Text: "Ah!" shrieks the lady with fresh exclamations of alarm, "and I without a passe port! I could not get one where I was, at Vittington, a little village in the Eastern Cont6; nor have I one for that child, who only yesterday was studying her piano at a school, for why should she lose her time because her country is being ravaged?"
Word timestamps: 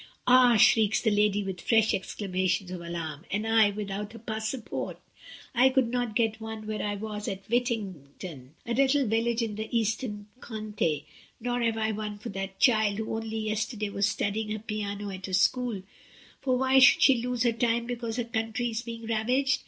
"Ah!" 0.25 0.57
shrieks 0.57 0.99
the 0.99 1.11
lady 1.11 1.43
with 1.43 1.61
fresh 1.61 1.93
exclamations 1.93 2.71
of 2.71 2.81
alarm, 2.81 3.23
"and 3.31 3.45
I 3.47 3.69
without 3.69 4.15
a 4.15 4.17
passe 4.17 4.57
port! 4.61 4.99
I 5.53 5.69
could 5.69 5.89
not 5.91 6.15
get 6.15 6.41
one 6.41 6.65
where 6.65 6.81
I 6.81 6.95
was, 6.95 7.27
at 7.27 7.45
Vittington, 7.47 8.55
a 8.65 8.73
little 8.73 9.05
village 9.05 9.43
in 9.43 9.53
the 9.57 9.69
Eastern 9.69 10.25
Cont6; 10.39 11.05
nor 11.39 11.61
have 11.61 11.77
I 11.77 11.91
one 11.91 12.17
for 12.17 12.29
that 12.29 12.59
child, 12.59 12.97
who 12.97 13.13
only 13.15 13.37
yesterday 13.37 13.91
was 13.91 14.07
studying 14.09 14.49
her 14.49 14.57
piano 14.57 15.11
at 15.11 15.27
a 15.27 15.35
school, 15.35 15.83
for 16.41 16.57
why 16.57 16.79
should 16.79 17.03
she 17.03 17.21
lose 17.21 17.43
her 17.43 17.51
time 17.53 17.85
because 17.85 18.15
her 18.17 18.23
country 18.23 18.71
is 18.71 18.81
being 18.81 19.05
ravaged?" 19.05 19.59